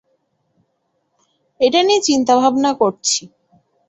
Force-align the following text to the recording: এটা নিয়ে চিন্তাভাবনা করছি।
এটা 1.59 1.79
নিয়ে 1.87 2.01
চিন্তাভাবনা 2.07 2.71
করছি। 2.81 3.21